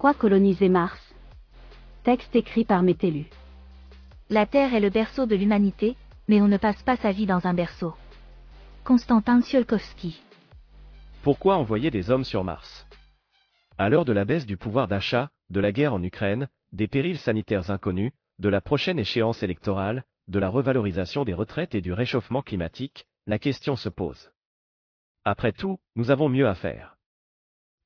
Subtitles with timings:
[0.00, 0.98] Pourquoi coloniser Mars?
[2.04, 3.26] Texte écrit par Métélu.
[4.30, 5.94] La Terre est le berceau de l'humanité,
[6.26, 7.92] mais on ne passe pas sa vie dans un berceau.
[8.82, 10.18] Konstantin Tsiolkovsky.
[11.22, 12.86] Pourquoi envoyer des hommes sur Mars?
[13.76, 17.18] À l'heure de la baisse du pouvoir d'achat, de la guerre en Ukraine, des périls
[17.18, 22.40] sanitaires inconnus, de la prochaine échéance électorale, de la revalorisation des retraites et du réchauffement
[22.40, 24.30] climatique, la question se pose.
[25.26, 26.96] Après tout, nous avons mieux à faire.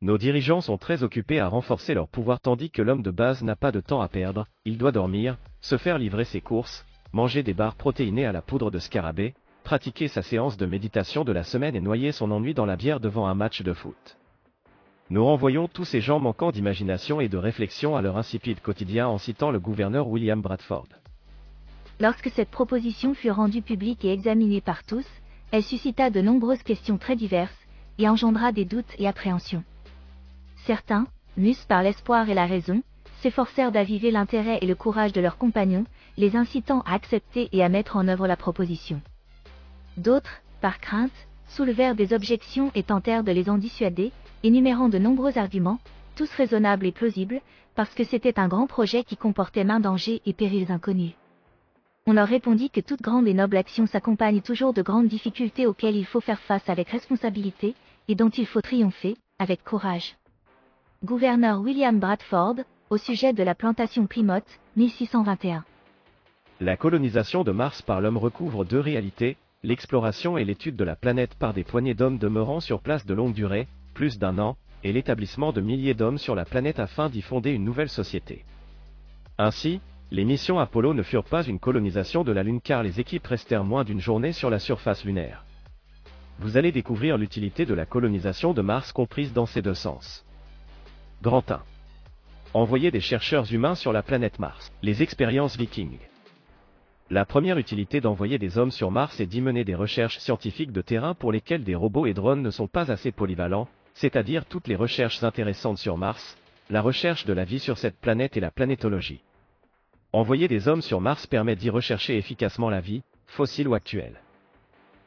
[0.05, 3.57] Nos dirigeants sont très occupés à renforcer leur pouvoir tandis que l'homme de base n'a
[3.57, 6.85] pas de temps à perdre, il doit dormir, se faire livrer ses courses,
[7.15, 11.33] manger des barres protéinées à la poudre de scarabée, pratiquer sa séance de méditation de
[11.33, 14.19] la semaine et noyer son ennui dans la bière devant un match de foot.
[15.09, 19.17] Nous renvoyons tous ces gens manquant d'imagination et de réflexion à leur insipide quotidien en
[19.17, 20.89] citant le gouverneur William Bradford.
[21.99, 25.07] Lorsque cette proposition fut rendue publique et examinée par tous,
[25.51, 27.59] elle suscita de nombreuses questions très diverses,
[27.97, 29.65] et engendra des doutes et appréhensions.
[30.67, 32.83] Certains, mus par l'espoir et la raison,
[33.21, 35.85] s'efforcèrent d'aviver l'intérêt et le courage de leurs compagnons,
[36.17, 39.03] les incitant à accepter et à mettre en œuvre la proposition.
[39.99, 41.13] D'autres, par crainte,
[41.49, 44.11] soulevèrent des objections et tentèrent de les en dissuader,
[44.43, 45.81] énumérant de nombreux arguments,
[46.17, 47.43] tous raisonnables et plausibles,
[47.75, 51.13] parce que c'était un grand projet qui comportait main dangers et périls inconnus.
[52.07, 55.97] On leur répondit que toute grande et noble action s'accompagne toujours de grandes difficultés auxquelles
[55.97, 57.75] il faut faire face avec responsabilité,
[58.09, 60.17] et dont il faut triompher, avec courage.
[61.05, 62.55] Gouverneur William Bradford,
[62.89, 65.63] au sujet de la plantation Plymouth, 1621.
[66.61, 71.35] La colonisation de Mars par l'homme recouvre deux réalités, l'exploration et l'étude de la planète
[71.35, 75.53] par des poignées d'hommes demeurant sur place de longue durée, plus d'un an, et l'établissement
[75.53, 78.47] de milliers d'hommes sur la planète afin d'y fonder une nouvelle société.
[79.37, 83.27] Ainsi, les missions Apollo ne furent pas une colonisation de la Lune car les équipes
[83.27, 85.45] restèrent moins d'une journée sur la surface lunaire.
[86.39, 90.25] Vous allez découvrir l'utilité de la colonisation de Mars comprise dans ces deux sens.
[91.25, 91.63] Grand 1.
[92.53, 94.71] Envoyer des chercheurs humains sur la planète Mars.
[94.83, 95.97] Les expériences vikings.
[97.09, 100.83] La première utilité d'envoyer des hommes sur Mars est d'y mener des recherches scientifiques de
[100.83, 104.77] terrain pour lesquelles des robots et drones ne sont pas assez polyvalents, c'est-à-dire toutes les
[104.77, 106.37] recherches intéressantes sur Mars,
[106.69, 109.23] la recherche de la vie sur cette planète et la planétologie.
[110.13, 114.21] Envoyer des hommes sur Mars permet d'y rechercher efficacement la vie, fossile ou actuelle.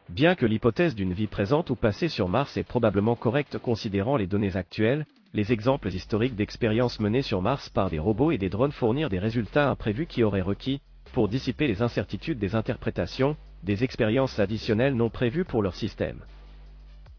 [0.09, 4.25] Bien que l'hypothèse d'une vie présente ou passée sur Mars est probablement correcte considérant les
[4.25, 8.71] données actuelles, les exemples historiques d'expériences menées sur Mars par des robots et des drones
[8.71, 10.81] fournirent des résultats imprévus qui auraient requis,
[11.13, 16.19] pour dissiper les incertitudes des interprétations, des expériences additionnelles non prévues pour leur système.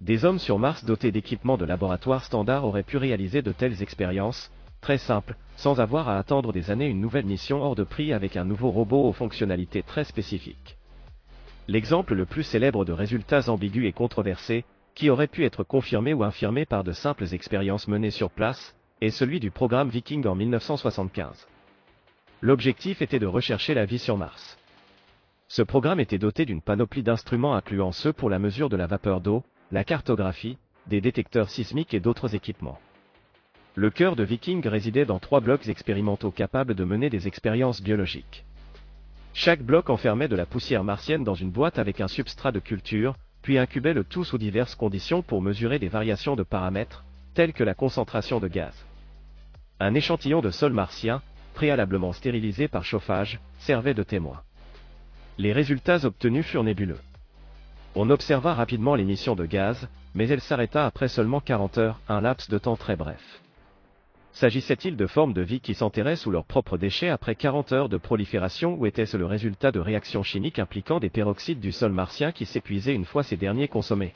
[0.01, 4.51] Des hommes sur Mars dotés d'équipements de laboratoire standard auraient pu réaliser de telles expériences,
[4.81, 8.37] très simple, sans avoir à attendre des années une nouvelle mission hors de prix avec
[8.37, 10.77] un nouveau robot aux fonctionnalités très spécifiques.
[11.67, 14.65] L'exemple le plus célèbre de résultats ambigus et controversés,
[14.99, 19.11] qui aurait pu être confirmé ou infirmé par de simples expériences menées sur place, est
[19.11, 21.47] celui du programme Viking en 1975.
[22.41, 24.59] L'objectif était de rechercher la vie sur Mars.
[25.47, 29.21] Ce programme était doté d'une panoplie d'instruments incluant ceux pour la mesure de la vapeur
[29.21, 30.59] d'eau, la cartographie,
[30.89, 32.81] des détecteurs sismiques et d'autres équipements.
[33.77, 38.45] Le cœur de Viking résidait dans trois blocs expérimentaux capables de mener des expériences biologiques.
[39.33, 43.15] Chaque bloc enfermait de la poussière martienne dans une boîte avec un substrat de culture,
[43.43, 47.05] puis incubait le tout sous diverses conditions pour mesurer des variations de paramètres,
[47.35, 48.75] telles que la concentration de gaz.
[49.81, 51.23] Un échantillon de sol martien,
[51.55, 54.43] préalablement stérilisé par chauffage, servait de témoin.
[55.39, 57.01] Les résultats obtenus furent nébuleux.
[57.95, 62.49] On observa rapidement l'émission de gaz, mais elle s'arrêta après seulement 40 heures, un laps
[62.49, 63.41] de temps très bref.
[64.33, 67.97] S'agissait-il de formes de vie qui s'enterraient sous leurs propres déchets après 40 heures de
[67.97, 72.47] prolifération ou était-ce le résultat de réactions chimiques impliquant des peroxydes du sol martien qui
[72.47, 74.15] s'épuisaient une fois ces derniers consommés?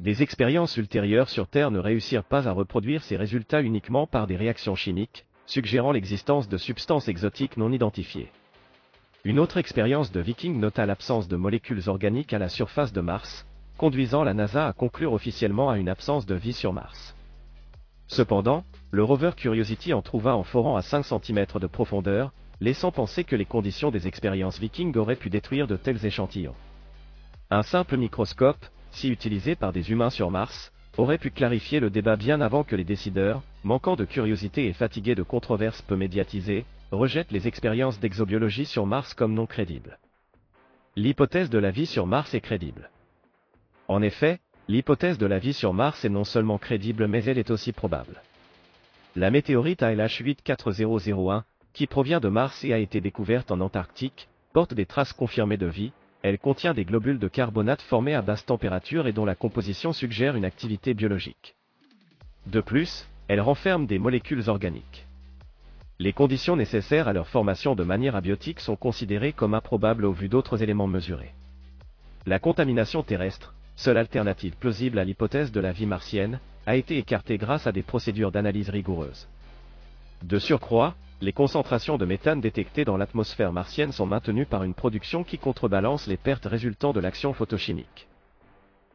[0.00, 4.36] Des expériences ultérieures sur Terre ne réussirent pas à reproduire ces résultats uniquement par des
[4.36, 8.30] réactions chimiques, suggérant l'existence de substances exotiques non identifiées.
[9.24, 13.46] Une autre expérience de Viking nota l'absence de molécules organiques à la surface de Mars,
[13.76, 17.14] conduisant la NASA à conclure officiellement à une absence de vie sur Mars.
[18.06, 23.24] Cependant, le rover Curiosity en trouva en forant à 5 cm de profondeur, laissant penser
[23.24, 26.56] que les conditions des expériences Viking auraient pu détruire de tels échantillons.
[27.50, 32.16] Un simple microscope, si utilisé par des humains sur Mars, aurait pu clarifier le débat
[32.16, 37.32] bien avant que les décideurs, manquant de curiosité et fatigués de controverses peu médiatisées, rejettent
[37.32, 39.98] les expériences d'exobiologie sur Mars comme non crédibles.
[40.96, 42.90] L'hypothèse de la vie sur Mars est crédible.
[43.86, 44.40] En effet,
[44.70, 48.22] L'hypothèse de la vie sur Mars est non seulement crédible mais elle est aussi probable.
[49.16, 54.72] La météorite ALH 84001, qui provient de Mars et a été découverte en Antarctique, porte
[54.72, 55.90] des traces confirmées de vie,
[56.22, 60.36] elle contient des globules de carbonate formés à basse température et dont la composition suggère
[60.36, 61.56] une activité biologique.
[62.46, 65.06] De plus, elles renferment des molécules organiques.
[65.98, 70.28] Les conditions nécessaires à leur formation de manière abiotique sont considérées comme improbables au vu
[70.28, 71.34] d'autres éléments mesurés.
[72.26, 77.38] La contamination terrestre, seule alternative plausible à l'hypothèse de la vie martienne, a été écartée
[77.38, 79.26] grâce à des procédures d'analyse rigoureuses.
[80.22, 85.24] De surcroît, les concentrations de méthane détectées dans l'atmosphère martienne sont maintenues par une production
[85.24, 88.06] qui contrebalance les pertes résultant de l'action photochimique.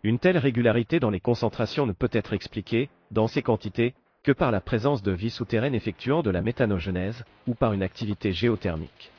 [0.03, 4.51] Une telle régularité dans les concentrations ne peut être expliquée, dans ces quantités, que par
[4.51, 9.11] la présence de vie souterraine effectuant de la méthanogenèse, ou par une activité géothermique.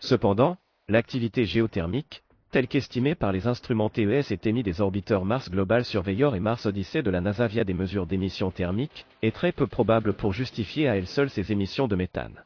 [0.00, 0.56] Cependant,
[0.88, 6.36] l'activité géothermique, telle qu'estimée par les instruments TES et émis des orbiteurs Mars Global Surveyor
[6.36, 10.12] et Mars Odyssey de la NASA via des mesures d'émissions thermiques, est très peu probable
[10.12, 12.44] pour justifier à elle seule ces émissions de méthane.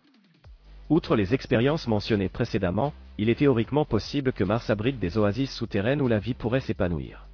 [0.90, 6.00] Outre les expériences mentionnées précédemment, il est théoriquement possible que Mars abrite des oasis souterraines
[6.00, 7.26] où la vie pourrait s'épanouir.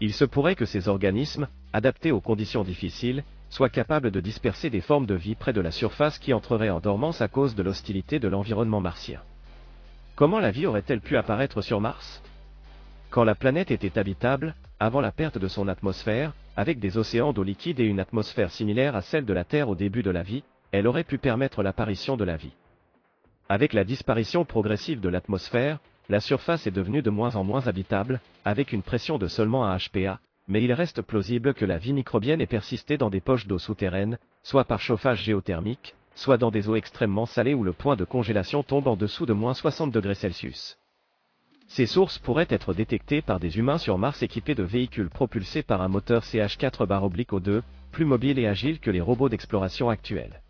[0.00, 4.80] Il se pourrait que ces organismes, adaptés aux conditions difficiles, soient capables de disperser des
[4.80, 8.18] formes de vie près de la surface qui entreraient en dormance à cause de l'hostilité
[8.18, 9.20] de l'environnement martien.
[10.16, 12.22] Comment la vie aurait-elle pu apparaître sur Mars?
[13.10, 17.42] Quand la planète était habitable, avant la perte de son atmosphère, avec des océans d'eau
[17.42, 20.42] liquide et une atmosphère similaire à celle de la Terre au début de la vie,
[20.72, 22.54] elle aurait pu permettre l'apparition de la vie.
[23.50, 28.20] Avec la disparition progressive de l'atmosphère, la surface est devenue de moins en moins habitable,
[28.46, 30.18] avec une pression de seulement 1 HPA,
[30.48, 34.16] mais il reste plausible que la vie microbienne ait persisté dans des poches d'eau souterraines,
[34.42, 38.62] soit par chauffage géothermique, soit dans des eaux extrêmement salées où le point de congélation
[38.62, 40.78] tombe en dessous de moins 60 degrés Celsius.
[41.68, 45.82] Ces sources pourraient être détectées par des humains sur Mars équipés de véhicules propulsés par
[45.82, 50.40] un moteur CH4-O2, plus mobile et agile que les robots d'exploration actuels.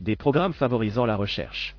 [0.00, 1.74] Des programmes favorisant la recherche.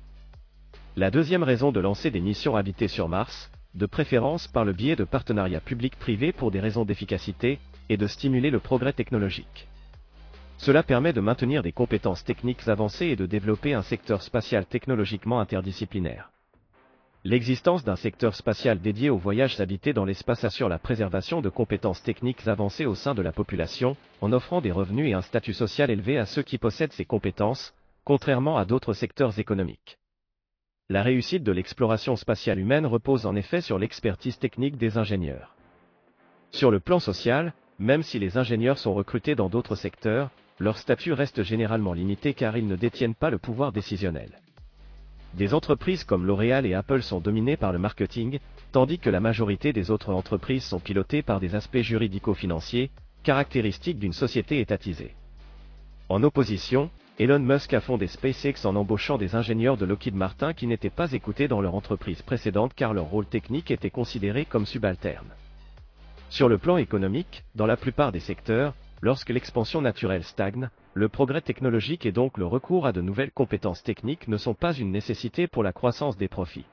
[0.96, 4.96] La deuxième raison de lancer des missions habitées sur Mars, de préférence par le biais
[4.96, 9.68] de partenariats publics-privés pour des raisons d'efficacité, est de stimuler le progrès technologique.
[10.58, 15.40] Cela permet de maintenir des compétences techniques avancées et de développer un secteur spatial technologiquement
[15.40, 16.30] interdisciplinaire.
[17.24, 22.02] L'existence d'un secteur spatial dédié aux voyages habités dans l'espace assure la préservation de compétences
[22.02, 25.90] techniques avancées au sein de la population, en offrant des revenus et un statut social
[25.90, 27.74] élevé à ceux qui possèdent ces compétences,
[28.04, 29.98] contrairement à d'autres secteurs économiques.
[30.88, 35.54] La réussite de l'exploration spatiale humaine repose en effet sur l'expertise technique des ingénieurs.
[36.50, 41.12] Sur le plan social, même si les ingénieurs sont recrutés dans d'autres secteurs, leur statut
[41.12, 44.30] reste généralement limité car ils ne détiennent pas le pouvoir décisionnel.
[45.34, 48.38] Des entreprises comme L'Oréal et Apple sont dominées par le marketing,
[48.72, 52.90] tandis que la majorité des autres entreprises sont pilotées par des aspects juridico-financiers,
[53.22, 55.14] caractéristiques d'une société étatisée.
[56.08, 60.66] En opposition, Elon Musk a fondé SpaceX en embauchant des ingénieurs de Lockheed Martin qui
[60.66, 65.28] n'étaient pas écoutés dans leur entreprise précédente car leur rôle technique était considéré comme subalterne.
[66.30, 71.40] Sur le plan économique, dans la plupart des secteurs, Lorsque l'expansion naturelle stagne, le progrès
[71.40, 75.46] technologique et donc le recours à de nouvelles compétences techniques ne sont pas une nécessité
[75.46, 76.66] pour la croissance des profits.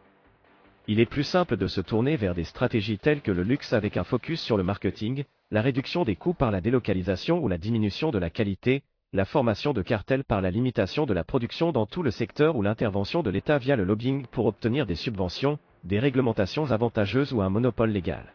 [0.87, 3.97] Il est plus simple de se tourner vers des stratégies telles que le luxe avec
[3.97, 8.09] un focus sur le marketing, la réduction des coûts par la délocalisation ou la diminution
[8.09, 12.03] de la qualité, la formation de cartels par la limitation de la production dans tout
[12.03, 16.71] le secteur ou l'intervention de l'État via le lobbying pour obtenir des subventions, des réglementations
[16.71, 18.33] avantageuses ou un monopole légal.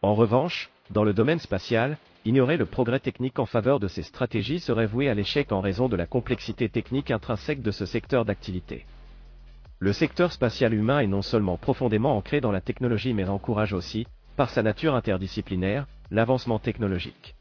[0.00, 1.96] En revanche, dans le domaine spatial,
[2.26, 5.88] ignorer le progrès technique en faveur de ces stratégies serait voué à l'échec en raison
[5.88, 8.84] de la complexité technique intrinsèque de ce secteur d'activité.
[9.78, 14.06] Le secteur spatial humain est non seulement profondément ancré dans la technologie mais encourage aussi,
[14.36, 17.34] par sa nature interdisciplinaire, l'avancement technologique.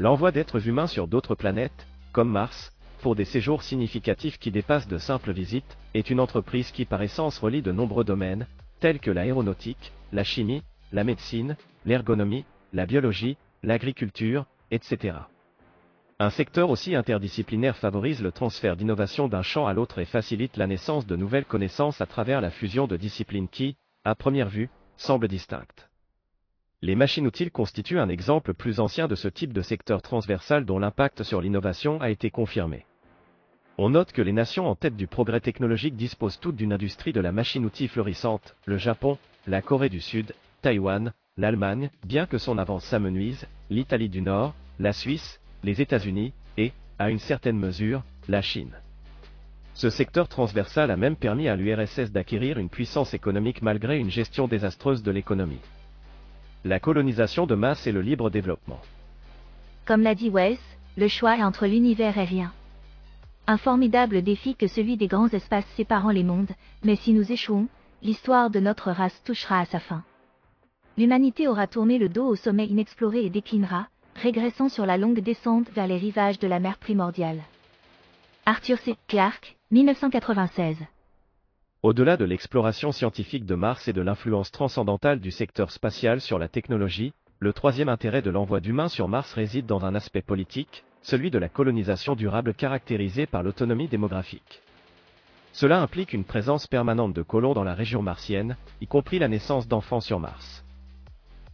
[0.00, 4.98] L'envoi d'êtres humains sur d'autres planètes, comme Mars, pour des séjours significatifs qui dépassent de
[4.98, 8.46] simples visites, est une entreprise qui par essence relie de nombreux domaines,
[8.80, 11.56] tels que l'aéronautique, la chimie, la médecine,
[11.86, 12.44] l'ergonomie,
[12.76, 15.16] la biologie, l'agriculture, etc.
[16.18, 20.66] Un secteur aussi interdisciplinaire favorise le transfert d'innovation d'un champ à l'autre et facilite la
[20.66, 24.68] naissance de nouvelles connaissances à travers la fusion de disciplines qui, à première vue,
[24.98, 25.88] semblent distinctes.
[26.82, 31.22] Les machines-outils constituent un exemple plus ancien de ce type de secteur transversal dont l'impact
[31.22, 32.84] sur l'innovation a été confirmé.
[33.78, 37.20] On note que les nations en tête du progrès technologique disposent toutes d'une industrie de
[37.20, 39.16] la machine-outil florissante, le Japon,
[39.46, 44.94] la Corée du Sud, Taïwan, l'Allemagne, bien que son avance s'amenuise, l'Italie du Nord, la
[44.94, 48.72] Suisse, les États-Unis, et, à une certaine mesure, la Chine.
[49.74, 54.48] Ce secteur transversal a même permis à l'URSS d'acquérir une puissance économique malgré une gestion
[54.48, 55.60] désastreuse de l'économie.
[56.64, 58.80] La colonisation de masse et le libre développement.
[59.84, 60.56] Comme l'a dit Wells,
[60.96, 62.54] le choix est entre l'univers et rien.
[63.46, 66.52] Un formidable défi que celui des grands espaces séparant les mondes,
[66.82, 67.68] mais si nous échouons,
[68.02, 70.02] l'histoire de notre race touchera à sa fin
[70.96, 75.68] l'humanité aura tourné le dos au sommet inexploré et déclinera, régressant sur la longue descente
[75.74, 77.42] vers les rivages de la mer primordiale.
[78.46, 78.96] Arthur C.
[79.06, 80.78] Clarke, 1996.
[81.82, 86.48] Au-delà de l'exploration scientifique de Mars et de l'influence transcendantale du secteur spatial sur la
[86.48, 91.30] technologie, le troisième intérêt de l'envoi d'humains sur Mars réside dans un aspect politique, celui
[91.30, 94.62] de la colonisation durable caractérisée par l'autonomie démographique.
[95.52, 99.68] Cela implique une présence permanente de colons dans la région martienne, y compris la naissance
[99.68, 100.65] d'enfants sur Mars.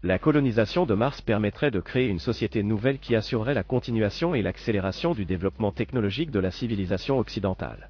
[0.05, 4.43] La colonisation de Mars permettrait de créer une société nouvelle qui assurerait la continuation et
[4.43, 7.89] l'accélération du développement technologique de la civilisation occidentale.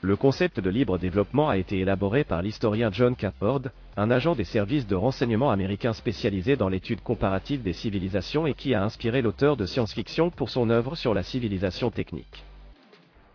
[0.00, 3.62] Le concept de libre développement a été élaboré par l'historien John Cappord,
[3.96, 8.74] un agent des services de renseignement américains spécialisé dans l'étude comparative des civilisations et qui
[8.74, 12.42] a inspiré l'auteur de science-fiction pour son œuvre sur la civilisation technique.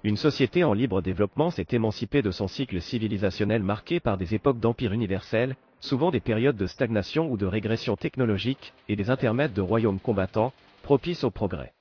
[0.03, 4.59] Une société en libre développement s'est émancipée de son cycle civilisationnel marqué par des époques
[4.59, 9.61] d'empire universel, souvent des périodes de stagnation ou de régression technologique, et des intermèdes de
[9.61, 10.53] royaumes combattants,
[10.83, 11.73] propices au progrès.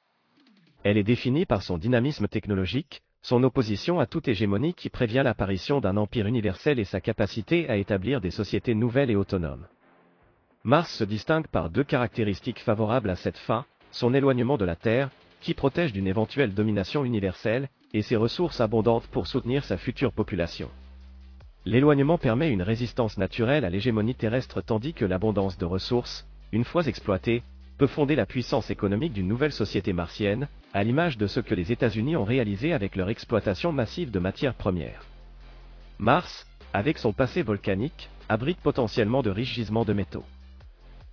[0.84, 5.80] Elle est définie par son dynamisme technologique, son opposition à toute hégémonie qui prévient l'apparition
[5.80, 9.66] d'un empire universel et sa capacité à établir des sociétés nouvelles et autonomes.
[10.62, 15.10] Mars se distingue par deux caractéristiques favorables à cette fin, son éloignement de la Terre,
[15.40, 20.70] qui protège d'une éventuelle domination universelle, et ses ressources abondantes pour soutenir sa future population.
[21.66, 26.86] L'éloignement permet une résistance naturelle à l'hégémonie terrestre tandis que l'abondance de ressources, une fois
[26.86, 27.42] exploitée,
[27.76, 31.72] peut fonder la puissance économique d'une nouvelle société martienne, à l'image de ce que les
[31.72, 35.06] États-Unis ont réalisé avec leur exploitation massive de matières premières.
[35.98, 40.24] Mars, avec son passé volcanique, abrite potentiellement de riches gisements de métaux.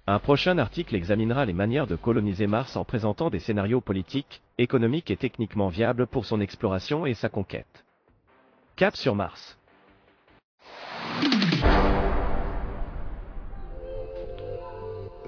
[0.06, 5.10] Un prochain article examinera les manières de coloniser Mars en présentant des scénarios politiques, économiques
[5.10, 7.86] et techniquement viables pour son exploration et sa conquête.
[8.76, 9.58] Cap sur Mars.